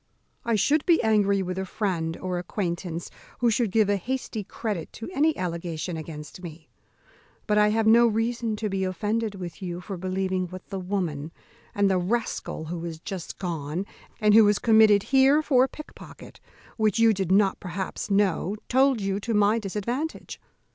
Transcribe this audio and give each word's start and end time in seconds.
I 0.43 0.55
should 0.55 0.83
be 0.87 0.99
angry 1.03 1.43
with 1.43 1.59
a 1.59 1.63
friend 1.67 2.17
or 2.17 2.39
acquaintance 2.39 3.11
who 3.37 3.51
should 3.51 3.69
give 3.69 3.87
a 3.87 3.97
hasty 3.97 4.43
credit 4.43 4.91
to 4.93 5.07
any 5.13 5.37
allegation 5.37 5.95
against 5.95 6.41
me; 6.41 6.69
but 7.45 7.59
I 7.59 7.67
have 7.69 7.85
no 7.85 8.07
reason 8.07 8.55
to 8.55 8.67
be 8.67 8.83
offended 8.83 9.35
with 9.35 9.61
you 9.61 9.79
for 9.79 9.97
believing 9.97 10.47
what 10.47 10.65
the 10.69 10.79
woman, 10.79 11.31
and 11.75 11.87
the 11.87 11.99
rascal 11.99 12.65
who 12.65 12.83
is 12.83 12.99
just 12.99 13.37
gone, 13.37 13.85
and 14.19 14.33
who 14.33 14.47
is 14.47 14.57
committed 14.57 15.03
here 15.03 15.43
for 15.43 15.65
a 15.65 15.69
pickpocket, 15.69 16.39
which 16.77 16.97
you 16.97 17.13
did 17.13 17.31
not 17.31 17.59
perhaps 17.59 18.09
know, 18.09 18.55
told 18.69 18.99
you 19.01 19.19
to 19.19 19.35
my 19.35 19.59
disadvantage. 19.59 20.41